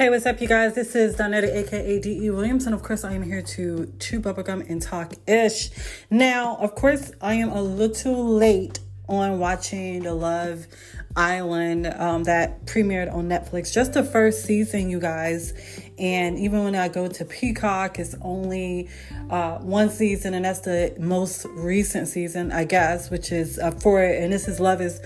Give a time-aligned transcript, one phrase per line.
[0.00, 0.74] Hey, what's up, you guys?
[0.74, 2.30] This is Donetta, aka D.E.
[2.30, 5.68] Williams, and of course, I am here to chew bubblegum and talk ish.
[6.08, 8.78] Now, of course, I am a little late
[9.10, 10.66] on watching the Love
[11.14, 13.74] Island um, that premiered on Netflix.
[13.74, 15.52] Just the first season, you guys.
[15.98, 18.88] And even when I go to Peacock, it's only
[19.28, 24.02] uh, one season, and that's the most recent season, I guess, which is uh, for
[24.02, 24.22] it.
[24.22, 24.98] And this is Love is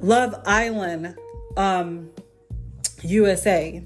[0.00, 1.14] Love Island
[1.58, 2.08] um,
[3.02, 3.84] USA.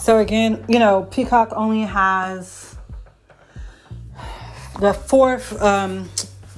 [0.00, 2.74] So again, you know, Peacock only has
[4.80, 6.08] the fourth um,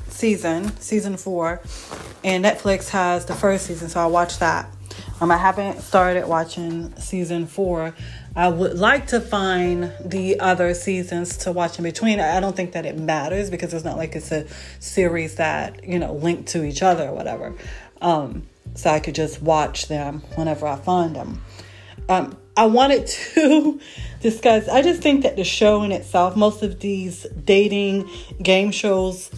[0.09, 1.60] season, season four,
[2.23, 3.88] and Netflix has the first season.
[3.88, 4.73] So I watched that.
[5.20, 7.96] Um, I haven't started watching season four.
[8.37, 12.20] I would like to find the other seasons to watch in between.
[12.20, 14.46] I don't think that it matters because it's not like it's a
[14.79, 17.54] series that you know link to each other or whatever.
[18.01, 21.43] Um, so I could just watch them whenever I find them.
[22.08, 23.80] Um, I wanted to
[24.20, 24.68] discuss.
[24.68, 28.08] I just think that the show in itself, most of these dating
[28.42, 29.30] game shows,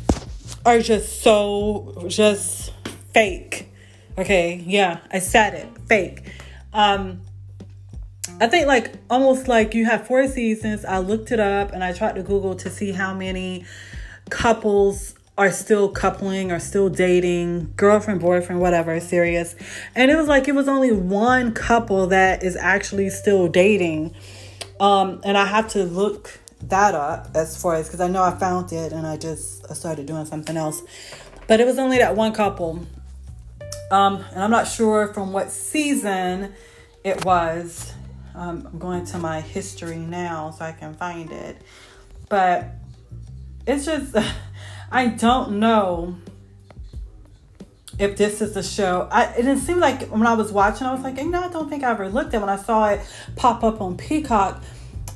[0.67, 2.73] are just so just
[3.13, 3.71] fake.
[4.17, 6.33] Okay, yeah, I said it, fake.
[6.73, 7.21] Um,
[8.41, 10.85] I think like almost like you have four seasons.
[10.85, 13.65] I looked it up and I tried to Google to see how many
[14.31, 19.57] couples are still coupling or still dating, girlfriend, boyfriend, whatever, serious.
[19.95, 24.15] And it was like it was only one couple that is actually still dating.
[24.79, 28.31] Um, and I have to look that up as far as because I know I
[28.31, 30.83] found it and I just started doing something else.
[31.47, 32.87] But it was only that one couple.
[33.91, 36.55] Um, and I'm not sure from what season
[37.03, 37.93] it was.
[38.35, 41.57] Um, I'm going to my history now so I can find it.
[42.29, 42.67] But
[43.67, 44.17] it's just
[44.95, 46.15] I don't know
[47.99, 49.09] if this is the show.
[49.11, 51.49] I it didn't seem like when I was watching, I was like, you know, I
[51.49, 53.01] don't think I ever looked at when I saw it
[53.35, 54.63] pop up on Peacock.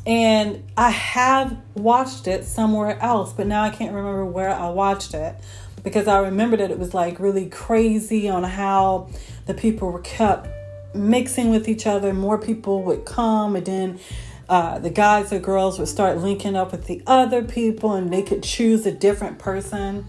[0.04, 5.14] And I have watched it somewhere else, but now I can't remember where I watched
[5.14, 5.36] it
[5.84, 9.08] because I remember that it was like really crazy on how
[9.46, 10.48] the people were kept
[10.92, 12.12] mixing with each other.
[12.12, 14.00] More people would come, and then
[14.48, 18.22] uh, the guys or girls would start linking up with the other people and they
[18.22, 20.06] could choose a different person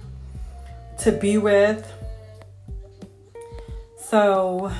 [1.00, 1.92] to be with.
[3.98, 4.72] So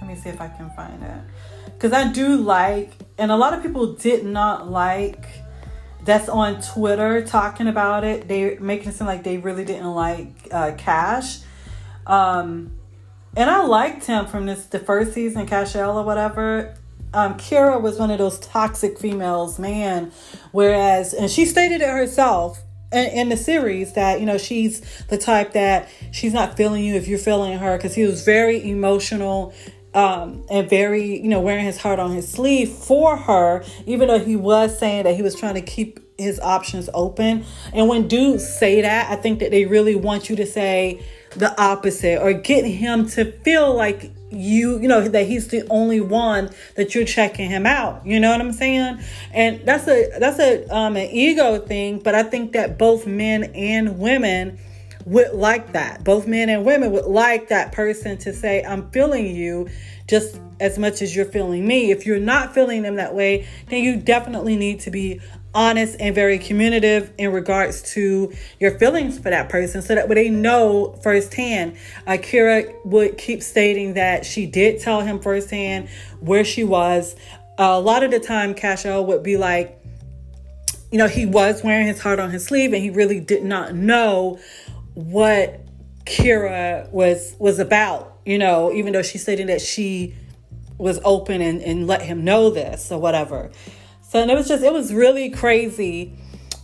[0.00, 1.20] let me see if I can find it.
[1.66, 5.26] Because I do like, and a lot of people did not like
[6.04, 8.26] that's on Twitter talking about it.
[8.28, 11.40] They making it seem like they really didn't like uh, Cash.
[12.06, 12.72] Um,
[13.36, 16.74] and I liked him from this the first season, Cashel or whatever
[17.14, 20.12] um, Kyra was one of those toxic females, man.
[20.52, 25.16] Whereas, and she stated it herself in, in, the series that, you know, she's the
[25.16, 29.54] type that she's not feeling you if you're feeling her because he was very emotional.
[29.94, 34.18] Um, and very, you know, wearing his heart on his sleeve for her, even though
[34.18, 37.44] he was saying that he was trying to keep his options open.
[37.72, 41.00] And when dudes say that, I think that they really want you to say
[41.36, 46.00] the opposite or get him to feel like you you know that he's the only
[46.00, 48.04] one that you're checking him out.
[48.06, 49.00] You know what i'm saying?
[49.32, 53.44] And that's a that's a um an ego thing but i think that both men
[53.54, 54.58] and women
[55.06, 56.02] would like that.
[56.02, 59.68] Both men and women would like that person to say i'm feeling you
[60.08, 61.90] just as much as you're feeling me.
[61.90, 65.20] If you're not feeling them that way then you definitely need to be
[65.54, 70.14] honest and very communicative in regards to your feelings for that person so that way
[70.14, 71.76] they know firsthand.
[72.06, 75.88] Akira would keep stating that she did tell him firsthand
[76.20, 77.14] where she was.
[77.56, 79.80] A lot of the time, Cashel would be like,
[80.90, 83.74] you know, he was wearing his heart on his sleeve and he really did not
[83.74, 84.38] know
[84.94, 85.60] what
[86.04, 90.14] Kyra was was about, you know, even though she stated that she
[90.78, 93.50] was open and, and let him know this or whatever.
[94.14, 96.12] So and it was just it was really crazy.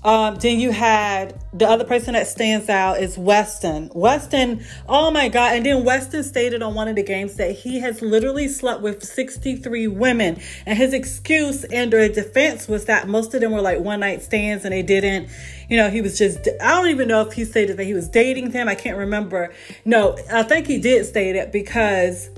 [0.05, 3.91] Um, then you had the other person that stands out is Weston.
[3.93, 5.57] Weston, oh my God.
[5.57, 9.03] And then Weston stated on one of the games that he has literally slept with
[9.03, 10.41] 63 women.
[10.65, 14.23] And his excuse and their defense was that most of them were like one night
[14.23, 15.29] stands and they didn't,
[15.69, 18.09] you know, he was just, I don't even know if he stated that he was
[18.09, 18.69] dating them.
[18.69, 19.53] I can't remember.
[19.85, 22.31] No, I think he did state it because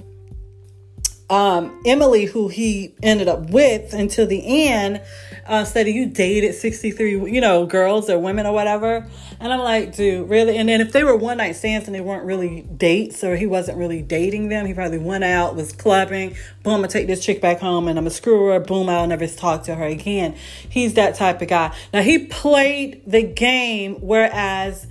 [1.32, 5.00] um, Emily, who he ended up with until the end,
[5.46, 9.08] uh, said you dated 63, you know, girls or women or whatever.
[9.40, 10.58] And I'm like, dude, really?
[10.58, 13.46] And then if they were one night stands and they weren't really dates or he
[13.46, 17.24] wasn't really dating them, he probably went out, was clubbing, boom, I'm gonna take this
[17.24, 20.36] chick back home and I'm gonna screw her, boom, I'll never talk to her again.
[20.68, 21.74] He's that type of guy.
[21.94, 24.86] Now he played the game, whereas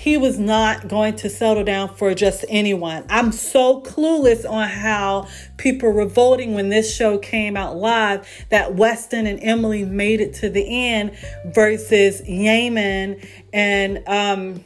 [0.00, 3.04] he was not going to settle down for just anyone.
[3.10, 8.74] I'm so clueless on how people were voting when this show came out live that
[8.76, 14.64] Weston and Emily made it to the end versus Yamen and um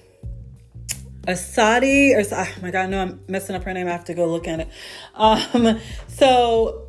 [1.26, 3.88] Asadi or oh my god, no, I'm messing up her name.
[3.88, 4.69] I have to go look at it.
[5.16, 6.86] Um, so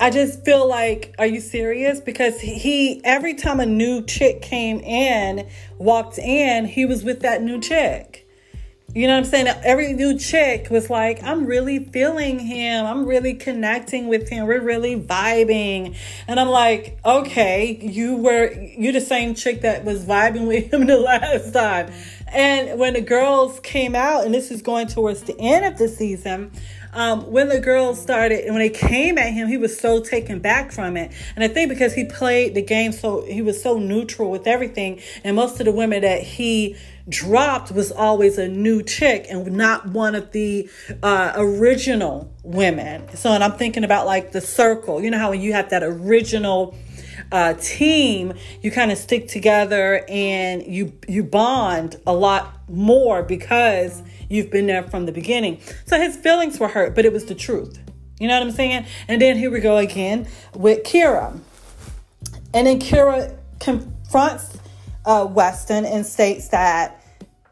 [0.00, 2.00] I just feel like, are you serious?
[2.00, 5.48] Because he, every time a new chick came in,
[5.78, 8.28] walked in, he was with that new chick.
[8.94, 9.48] You know what I'm saying?
[9.64, 12.86] Every new chick was like, I'm really feeling him.
[12.86, 14.46] I'm really connecting with him.
[14.46, 15.94] We're really vibing.
[16.26, 20.86] And I'm like, okay, you were, you the same chick that was vibing with him
[20.86, 21.92] the last time.
[22.28, 25.88] And when the girls came out, and this is going towards the end of the
[25.88, 26.50] season,
[26.92, 30.38] um, when the girls started, and when they came at him, he was so taken
[30.38, 31.12] back from it.
[31.34, 35.00] And I think because he played the game so, he was so neutral with everything.
[35.24, 36.76] And most of the women that he
[37.08, 40.68] dropped was always a new chick and not one of the
[41.02, 43.16] uh, original women.
[43.16, 45.82] So, and I'm thinking about like the circle, you know how when you have that
[45.82, 46.76] original
[47.32, 54.02] uh, team, you kind of stick together and you you bond a lot more because
[54.28, 55.60] You've been there from the beginning.
[55.86, 57.78] So his feelings were hurt, but it was the truth.
[58.20, 58.84] You know what I'm saying?
[59.06, 61.38] And then here we go again with Kyra.
[62.52, 64.58] And then Kyra confronts
[65.04, 67.02] uh, Weston and states that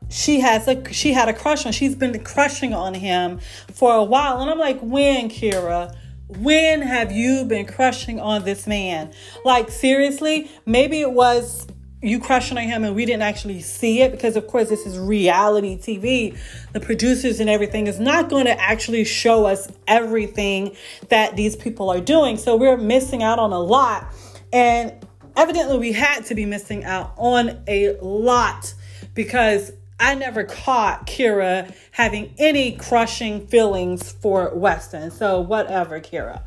[0.09, 1.73] she has a she had a crush on.
[1.73, 3.41] She's been crushing on him
[3.73, 5.97] for a while, and I'm like, when Kyra?
[6.29, 9.13] When have you been crushing on this man?
[9.45, 11.69] Like seriously, maybe it was
[12.07, 14.99] you crushing on him and we didn't actually see it because of course this is
[14.99, 16.39] reality TV.
[16.73, 20.77] The producers and everything is not going to actually show us everything
[21.09, 22.37] that these people are doing.
[22.37, 24.07] So we're missing out on a lot.
[24.53, 24.95] And
[25.37, 28.73] evidently we had to be missing out on a lot
[29.15, 35.11] because I never caught Kyra having any crushing feelings for Weston.
[35.11, 36.43] So whatever, Kyra.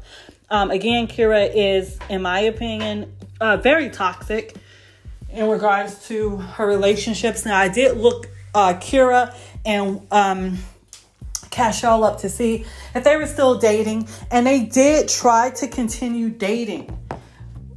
[0.50, 4.56] Um, again, Kyra is, in my opinion, uh, very toxic
[5.32, 7.46] in regards to her relationships.
[7.46, 9.36] Now, I did look uh, Kyra
[9.66, 10.58] and um,
[11.50, 12.66] Cashel up to see
[12.96, 16.98] if they were still dating, and they did try to continue dating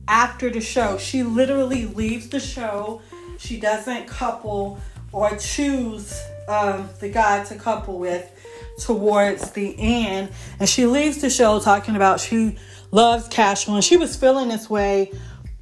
[0.08, 0.98] after the show.
[0.98, 3.02] She literally leaves the show.
[3.38, 4.78] She doesn't couple
[5.12, 8.30] or choose um, the guy to couple with
[8.78, 12.56] towards the end, and she leaves the show talking about she
[12.90, 15.12] loves Cashel, and she was feeling this way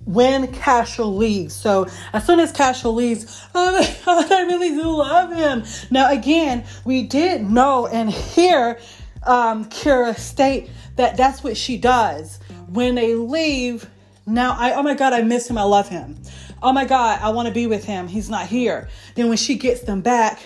[0.04, 1.54] when Cashel leaves.
[1.54, 5.64] So as soon as Cashel leaves, oh my God, I really do love him.
[5.90, 8.78] Now again, we did know and hear
[9.22, 12.38] um, Kyra state that that's what she does
[12.68, 13.88] when they leave.
[14.26, 15.58] Now I oh my God, I miss him.
[15.58, 16.16] I love him.
[16.62, 18.06] Oh my God, I want to be with him.
[18.08, 18.88] He's not here.
[19.14, 20.40] Then when she gets them back,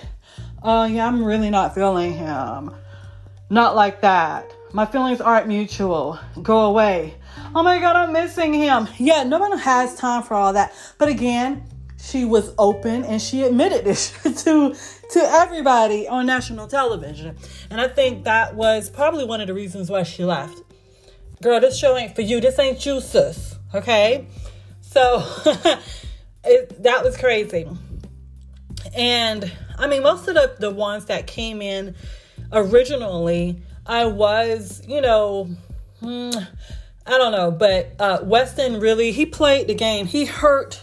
[0.63, 2.75] oh uh, yeah, I'm really not feeling him.
[3.51, 4.51] Not like that.
[4.73, 6.19] My feelings aren't mutual.
[6.43, 7.15] Go away.
[7.55, 8.89] Oh my God, I'm missing him.
[8.99, 10.73] Yeah, no one has time for all that.
[10.99, 11.65] But again,
[12.01, 14.11] she was open and she admitted this
[14.45, 14.75] to
[15.11, 17.37] to everybody on national television.
[17.71, 20.61] And I think that was probably one of the reasons why she left.
[21.43, 22.41] Girl, this show ain't for you.
[22.41, 23.57] This ain't you, sis.
[23.75, 24.27] Okay?
[24.81, 25.25] So
[26.45, 27.69] it, that was crazy.
[28.95, 31.95] And I mean, most of the, the ones that came in
[32.53, 35.51] originally I was, you know,
[36.01, 36.31] hmm,
[37.07, 40.07] I don't know, but uh, Weston really he played the game.
[40.07, 40.81] He hurt,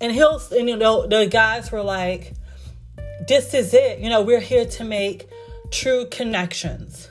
[0.00, 2.34] and he'll and you know the guys were like,
[3.26, 4.00] "This is it.
[4.00, 5.28] You know, we're here to make
[5.70, 7.08] true connections."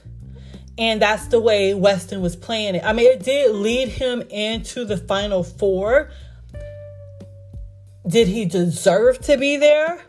[0.77, 2.83] And that's the way Weston was playing it.
[2.83, 6.11] I mean, it did lead him into the final four.
[8.07, 10.03] Did he deserve to be there?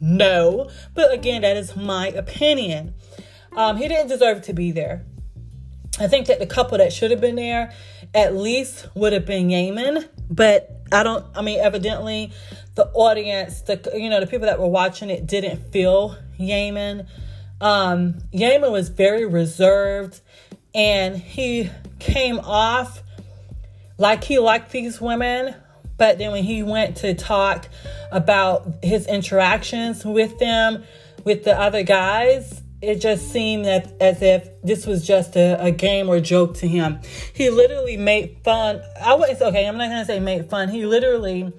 [0.00, 0.70] No.
[0.94, 2.94] But again, that is my opinion.
[3.56, 5.06] Um, he didn't deserve to be there.
[6.00, 7.72] I think that the couple that should have been there
[8.14, 11.24] at least would have been Yamen, but I don't.
[11.34, 12.32] I mean, evidently,
[12.74, 17.06] the audience, the you know, the people that were watching it didn't feel Yamen.
[17.60, 20.20] Um, Yamen was very reserved,
[20.74, 23.02] and he came off
[23.98, 25.54] like he liked these women,
[25.96, 27.68] but then when he went to talk
[28.10, 30.84] about his interactions with them,
[31.24, 35.70] with the other guys, it just seemed that as if this was just a, a,
[35.70, 37.00] game or joke to him.
[37.32, 38.82] He literally made fun.
[39.00, 39.66] I was okay.
[39.66, 40.68] I'm not gonna say made fun.
[40.68, 41.52] He literally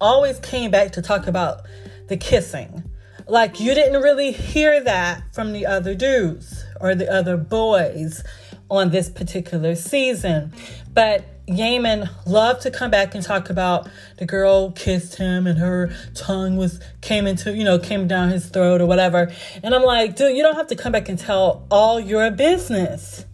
[0.00, 1.62] always came back to talk about
[2.08, 2.82] the kissing.
[3.28, 8.24] Like you didn't really hear that from the other dudes or the other boys
[8.70, 10.52] on this particular season.
[10.92, 13.88] But Yamen loved to come back and talk about
[14.18, 18.46] the girl kissed him and her tongue was came into, you know, came down his
[18.48, 19.32] throat or whatever.
[19.62, 23.24] And I'm like, dude, you don't have to come back and tell all your business.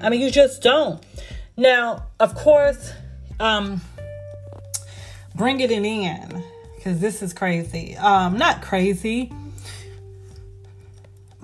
[0.00, 1.02] I mean, you just don't.
[1.56, 2.92] Now, of course,
[3.40, 3.80] um,
[5.34, 6.44] bring it in in
[6.76, 7.96] because this is crazy.
[7.96, 9.32] Um, not crazy,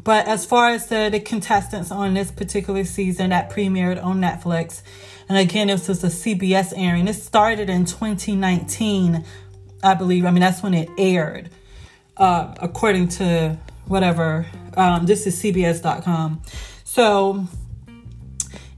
[0.05, 4.83] but as far as the, the contestants on this particular season that premiered on Netflix,
[5.29, 7.09] and again, this was a CBS airing.
[7.09, 9.25] It started in 2019,
[9.83, 10.27] I believe.
[10.27, 11.51] I mean, that's when it aired,
[12.17, 14.47] uh, according to whatever.
[14.77, 16.43] Um, this is CBS.com.
[16.85, 17.47] So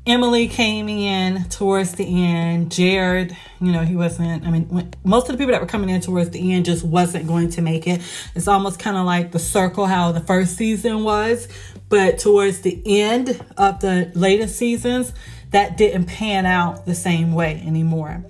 [0.07, 2.71] Emily came in towards the end.
[2.71, 6.01] Jared, you know, he wasn't, I mean, most of the people that were coming in
[6.01, 8.01] towards the end just wasn't going to make it.
[8.37, 11.49] It's almost kind of like the circle how the first season was.
[11.89, 15.13] But towards the end of the latest seasons,
[15.51, 18.25] that didn't pan out the same way anymore.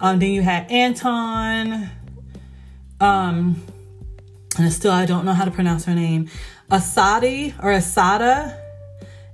[0.00, 1.90] Um, then you had Anton,
[3.00, 3.62] um,
[4.58, 6.28] and still I don't know how to pronounce her name,
[6.70, 8.58] Asadi or Asada,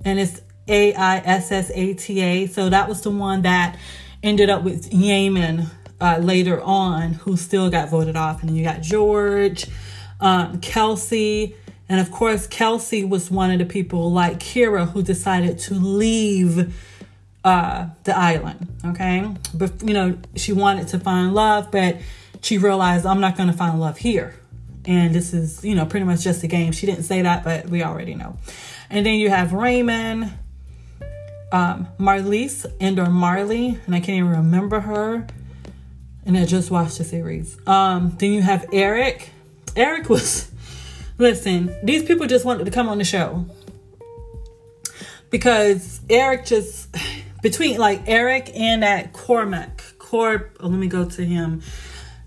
[0.05, 2.47] and it's A I S S A T A.
[2.47, 3.79] So that was the one that
[4.23, 5.67] ended up with Yamen
[6.01, 8.41] uh, later on, who still got voted off.
[8.41, 9.67] And then you got George,
[10.21, 11.57] um, Kelsey,
[11.89, 16.75] and of course, Kelsey was one of the people like Kyra who decided to leave
[17.49, 18.69] uh, the island.
[18.85, 21.97] Okay, but you know she wanted to find love, but
[22.43, 24.35] she realized I'm not going to find love here,
[24.85, 26.73] and this is you know pretty much just a game.
[26.73, 28.37] She didn't say that, but we already know.
[28.91, 30.31] And then you have Raymond,
[31.51, 35.27] um, Marlise, and or Marley, and I can't even remember her.
[36.27, 37.57] And I just watched the series.
[37.67, 39.31] Um, then you have Eric.
[39.75, 40.51] Eric was
[41.19, 41.75] listen.
[41.83, 43.47] These people just wanted to come on the show
[45.31, 46.95] because Eric just
[47.43, 49.83] between like Eric and that Cormac.
[49.99, 51.63] Corp, oh, let me go to him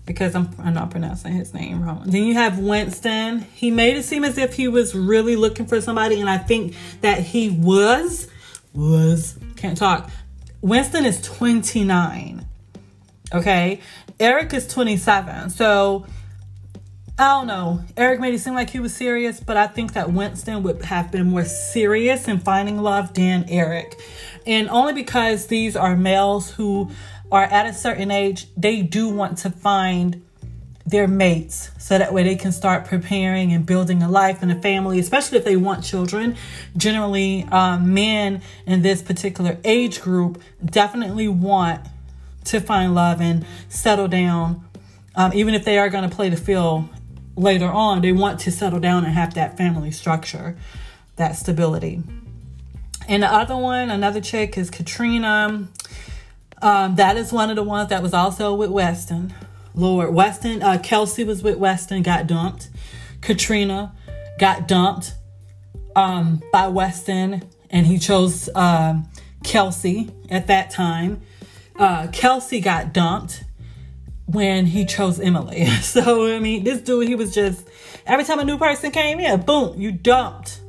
[0.06, 2.04] because I'm I'm not pronouncing his name wrong.
[2.06, 3.40] Then you have Winston.
[3.40, 6.76] He made it seem as if he was really looking for somebody, and I think
[7.00, 8.28] that he was
[8.72, 10.10] was can't talk.
[10.60, 12.46] Winston is 29.
[13.34, 13.80] Okay.
[14.20, 15.50] Eric is 27.
[15.50, 16.06] So
[17.18, 17.80] I don't know.
[17.96, 21.12] Eric made it seem like he was serious, but I think that Winston would have
[21.12, 24.00] been more serious in finding love than Eric.
[24.46, 26.90] And only because these are males who
[27.30, 30.22] are at a certain age, they do want to find
[30.84, 34.60] their mates so that way they can start preparing and building a life and a
[34.60, 36.36] family, especially if they want children.
[36.76, 41.80] Generally, um, men in this particular age group definitely want
[42.44, 44.64] to find love and settle down.
[45.14, 46.88] Um, even if they are going to play the field
[47.36, 50.56] later on, they want to settle down and have that family structure,
[51.16, 52.02] that stability.
[53.08, 55.68] And the other one, another chick is Katrina.
[56.60, 59.34] Um, that is one of the ones that was also with Weston.
[59.74, 62.68] Lord Weston, uh, Kelsey was with Weston, got dumped.
[63.20, 63.94] Katrina
[64.38, 65.14] got dumped
[65.96, 69.08] um, by Weston, and he chose um,
[69.42, 71.22] Kelsey at that time.
[71.76, 73.44] Uh, Kelsey got dumped
[74.26, 75.66] when he chose Emily.
[75.82, 77.66] So, I mean, this dude, he was just,
[78.06, 80.61] every time a new person came in, boom, you dumped.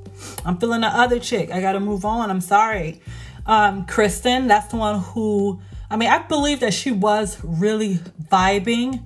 [0.46, 1.52] I'm feeling the other chick.
[1.52, 2.30] I got to move on.
[2.30, 3.02] I'm sorry.
[3.46, 7.96] Um, Kristen, that's the one who, I mean, I believe that she was really
[8.32, 9.04] vibing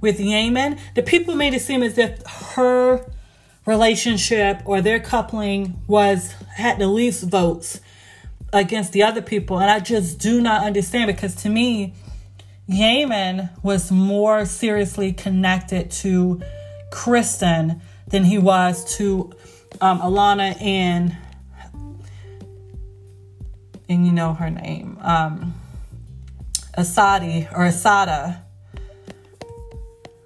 [0.00, 0.78] with Yamen.
[0.94, 2.20] The people made it seem as if
[2.54, 3.04] her
[3.66, 7.80] relationship or their coupling was, had the least votes
[8.52, 9.58] against the other people.
[9.58, 11.94] And I just do not understand because to me,
[12.68, 16.42] Yamen was more seriously connected to
[16.90, 19.32] Kristen than he was to
[19.80, 21.16] um, Alana and
[23.88, 25.54] and you know her name, um,
[26.76, 28.42] Asadi or Asada,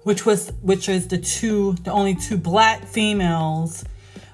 [0.03, 3.85] which was which is the two the only two black females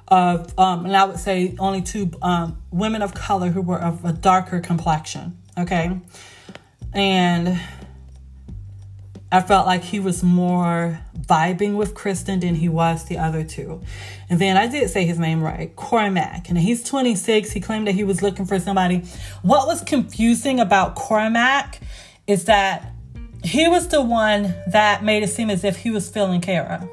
[0.08, 4.04] of um, and I would say only two um, women of color who were of
[4.04, 5.38] a darker complexion.
[5.58, 6.00] Okay,
[6.94, 7.60] and
[9.32, 13.82] I felt like he was more vibing with Kristen than he was the other two.
[14.28, 16.50] And then I did say his name right, Cormac.
[16.50, 17.52] And he's 26.
[17.52, 19.04] He claimed that he was looking for somebody.
[19.44, 21.80] What was confusing about Cormac
[22.26, 22.92] is that
[23.44, 26.90] he was the one that made it seem as if he was feeling Kara.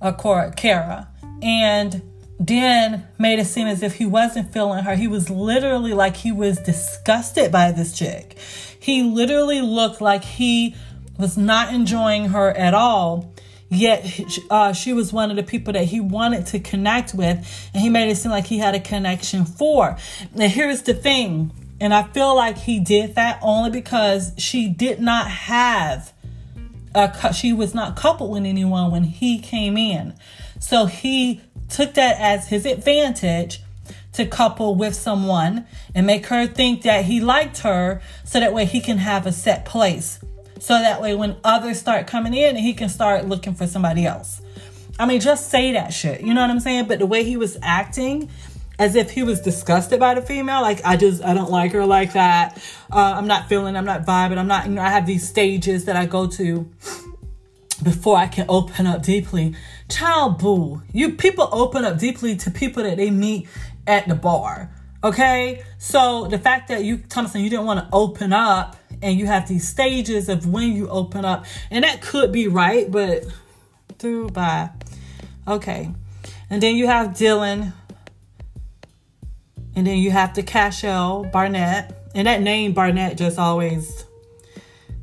[0.00, 1.08] Uh, or Cora, Kara.
[1.42, 2.02] And
[2.40, 4.96] then made it seem as if he wasn't feeling her.
[4.96, 8.38] He was literally like he was disgusted by this chick.
[8.80, 10.74] He literally looked like he
[11.18, 13.34] was not enjoying her at all.
[13.68, 14.20] Yet
[14.50, 17.90] uh, she was one of the people that he wanted to connect with, and he
[17.90, 19.96] made it seem like he had a connection for.
[20.34, 25.00] Now, here's the thing And I feel like he did that only because she did
[25.00, 26.12] not have
[26.94, 30.14] a she was not coupled with anyone when he came in.
[30.58, 31.40] So he
[31.70, 33.60] took that as his advantage
[34.12, 38.64] to couple with someone and make her think that he liked her so that way
[38.64, 40.18] he can have a set place.
[40.58, 44.42] So that way when others start coming in, he can start looking for somebody else.
[44.98, 46.20] I mean, just say that shit.
[46.20, 46.86] You know what I'm saying?
[46.86, 48.28] But the way he was acting,
[48.80, 50.62] as if he was disgusted by the female.
[50.62, 52.56] Like, I just, I don't like her like that.
[52.90, 54.38] Uh, I'm not feeling, I'm not vibing.
[54.38, 56.66] I'm not, you know, I have these stages that I go to
[57.82, 59.54] before I can open up deeply.
[59.88, 60.82] Child boo.
[60.92, 63.48] You people open up deeply to people that they meet
[63.86, 64.70] at the bar.
[65.02, 65.62] Okay?
[65.78, 69.48] So the fact that you Thompson, you didn't want to open up and you have
[69.48, 73.24] these stages of when you open up, and that could be right, but
[73.98, 74.70] through by
[75.48, 75.90] okay.
[76.50, 77.72] And then you have Dylan
[79.74, 81.96] and then you have the Cashel Barnett.
[82.14, 84.04] And that name Barnett just always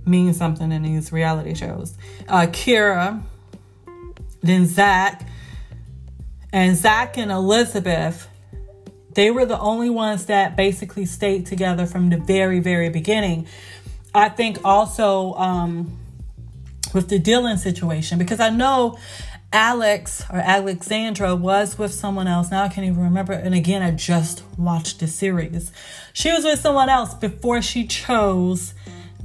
[0.07, 1.95] means something in these reality shows.
[2.27, 3.21] Uh, Kyra,
[4.41, 5.27] then Zach,
[6.53, 8.27] and Zach and Elizabeth.
[9.13, 13.47] They were the only ones that basically stayed together from the very, very beginning.
[14.13, 15.97] I think also um,
[16.93, 18.97] with the Dylan situation, because I know
[19.53, 22.51] Alex or Alexandra was with someone else.
[22.51, 23.33] Now I can't even remember.
[23.33, 25.71] And again, I just watched the series.
[26.13, 28.73] She was with someone else before she chose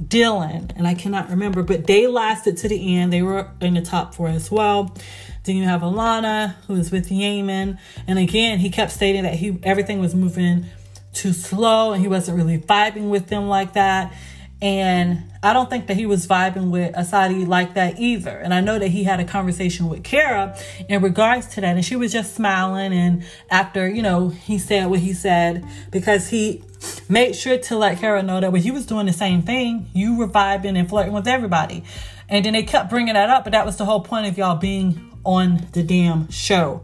[0.01, 0.71] Dylan.
[0.75, 3.13] And I cannot remember, but they lasted to the end.
[3.13, 4.95] They were in the top four as well.
[5.43, 7.77] Then you have Alana, who is with Yamen.
[8.07, 10.65] And again, he kept stating that he everything was moving
[11.13, 14.13] too slow and he wasn't really vibing with them like that.
[14.61, 18.31] And I don't think that he was vibing with Asadi like that either.
[18.37, 20.57] And I know that he had a conversation with Kara
[20.87, 21.75] in regards to that.
[21.75, 22.93] And she was just smiling.
[22.93, 26.63] And after, you know, he said what he said, because he
[27.13, 30.17] made sure to let Kara know that when he was doing the same thing, you
[30.17, 31.83] were vibing and flirting with everybody.
[32.27, 33.43] And then they kept bringing that up.
[33.43, 36.81] But that was the whole point of y'all being on the damn show.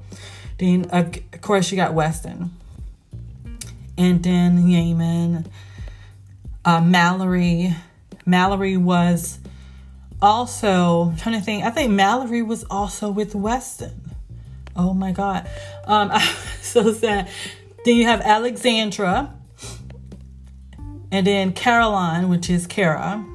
[0.58, 2.52] Then, of course, you got Weston.
[3.98, 5.46] And then Yamen
[6.66, 7.76] uh, Mallory.
[8.26, 9.40] Mallory was
[10.22, 11.64] also I'm trying to think.
[11.64, 14.12] I think Mallory was also with Weston.
[14.76, 15.50] Oh my god,
[15.86, 16.12] um,
[16.62, 17.30] so sad.
[17.86, 19.34] Then you have Alexandra,
[21.12, 23.26] and then Caroline, which is Kara,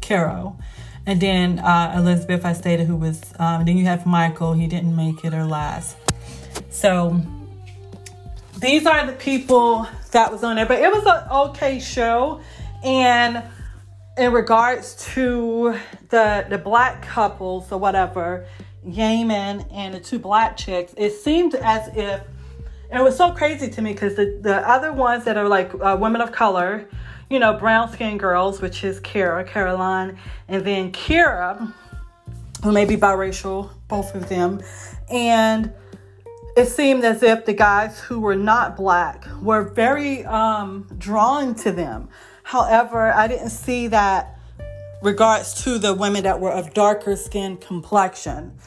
[0.00, 0.58] Caro,
[1.06, 2.44] and then uh, Elizabeth.
[2.44, 3.22] I stated who was.
[3.38, 4.52] Um, then you have Michael.
[4.52, 5.96] He didn't make it or last.
[6.70, 7.20] So
[8.58, 10.66] these are the people that was on there.
[10.66, 12.40] But it was an okay show.
[12.82, 13.42] And
[14.18, 15.76] in regards to
[16.08, 18.46] the the black couples or whatever,
[18.84, 22.20] Yamen and the two black chicks, it seemed as if
[22.92, 25.96] it was so crazy to me because the, the other ones that are like uh,
[26.00, 26.88] women of color,
[27.28, 31.72] you know, brown skinned girls, which is Kara, Caroline, and then Kyra,
[32.64, 34.60] who may be biracial, both of them.
[35.08, 35.72] And
[36.56, 41.72] it seemed as if the guys who were not black were very um, drawn to
[41.72, 42.08] them.
[42.42, 44.38] However, I didn't see that
[45.02, 48.58] regards to the women that were of darker skin complexion.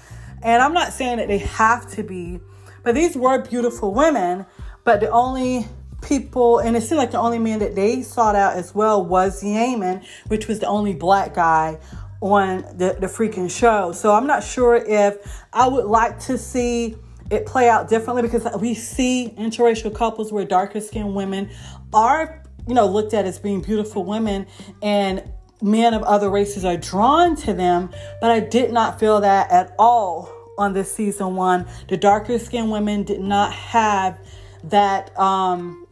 [0.42, 2.40] And I'm not saying that they have to be,
[2.84, 4.46] but these were beautiful women.
[4.84, 5.68] But the only
[6.02, 9.42] people, and it seemed like the only man that they sought out as well was
[9.42, 11.80] Yamen, which was the only black guy
[12.22, 13.92] on the, the freaking show.
[13.92, 16.98] So I'm not sure if I would like to see
[17.30, 21.50] it play out differently because we see interracial couples where darker skinned women
[21.94, 24.46] are, you know, looked at as being beautiful women
[24.82, 25.24] and
[25.62, 27.90] men of other races are drawn to them.
[28.20, 31.66] But I did not feel that at all on this season one.
[31.88, 34.18] The darker skinned women did not have
[34.66, 35.88] that um,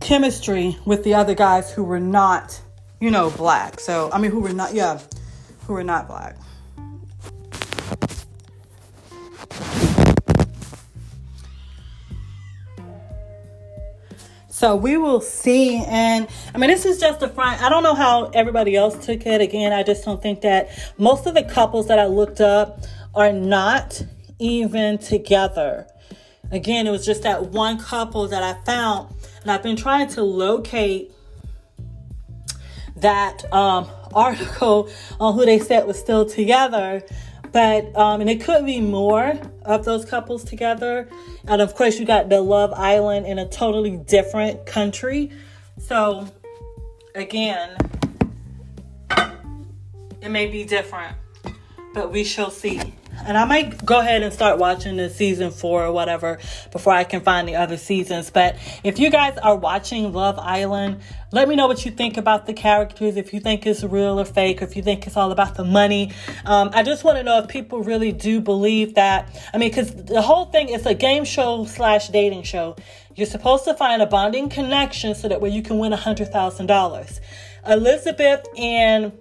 [0.00, 2.60] chemistry with the other guys who were not,
[3.00, 3.80] you know, black.
[3.80, 5.00] So, I mean, who were not, yeah,
[5.66, 6.36] who were not black.
[14.58, 15.84] So we will see.
[15.86, 17.62] And I mean, this is just a front.
[17.62, 19.40] I don't know how everybody else took it.
[19.40, 22.80] Again, I just don't think that most of the couples that I looked up
[23.18, 24.00] are not
[24.38, 25.88] even together.
[26.52, 30.22] Again, it was just that one couple that I found, and I've been trying to
[30.22, 31.10] locate
[32.94, 37.02] that um, article on who they said was still together.
[37.50, 41.08] But um, and it could be more of those couples together.
[41.48, 45.32] And of course, you got the Love Island in a totally different country.
[45.78, 46.28] So
[47.16, 47.76] again,
[50.20, 51.16] it may be different,
[51.94, 52.94] but we shall see.
[53.26, 56.38] And I might go ahead and start watching the season four or whatever
[56.70, 58.30] before I can find the other seasons.
[58.30, 61.00] But if you guys are watching Love Island,
[61.30, 63.16] let me know what you think about the characters.
[63.16, 66.12] If you think it's real or fake, if you think it's all about the money.
[66.44, 69.28] Um, I just want to know if people really do believe that.
[69.52, 72.76] I mean, because the whole thing is a game show slash dating show.
[73.14, 76.28] You're supposed to find a bonding connection so that way you can win a hundred
[76.28, 77.20] thousand dollars.
[77.66, 79.12] Elizabeth and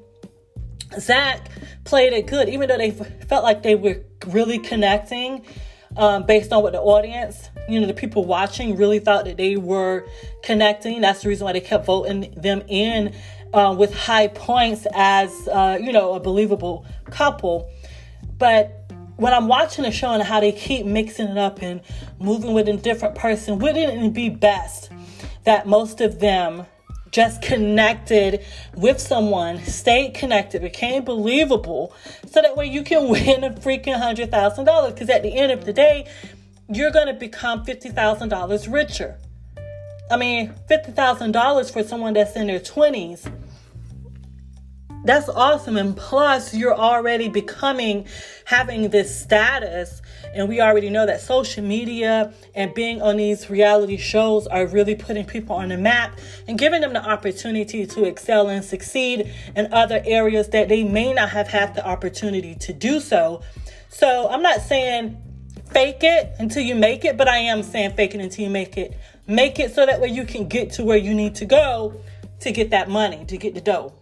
[0.99, 1.49] Zach
[1.87, 5.43] played it good, even though they felt like they were really connecting
[5.95, 9.55] um, based on what the audience, you know, the people watching really thought that they
[9.55, 10.05] were
[10.43, 11.01] connecting.
[11.01, 13.15] That's the reason why they kept voting them in
[13.53, 17.71] uh, with high points as, uh, you know, a believable couple.
[18.37, 21.81] But when I'm watching the show and how they keep mixing it up and
[22.19, 24.91] moving with a different person, wouldn't it be best
[25.45, 26.65] that most of them
[27.11, 31.93] just connected with someone, stayed connected, became believable,
[32.29, 34.93] so that way you can win a freaking hundred thousand dollars.
[34.93, 36.07] Because at the end of the day,
[36.69, 39.17] you're to become fifty thousand dollars richer.
[40.09, 43.27] I mean, fifty thousand dollars for someone that's in their twenties
[45.03, 45.77] that's awesome.
[45.77, 48.07] And plus, you're already becoming
[48.45, 50.01] having this status.
[50.33, 54.95] And we already know that social media and being on these reality shows are really
[54.95, 59.73] putting people on the map and giving them the opportunity to excel and succeed in
[59.73, 63.41] other areas that they may not have had the opportunity to do so.
[63.89, 65.17] So, I'm not saying
[65.71, 68.77] fake it until you make it, but I am saying fake it until you make
[68.77, 68.97] it.
[69.27, 71.99] Make it so that way you can get to where you need to go
[72.41, 73.93] to get that money, to get the dough.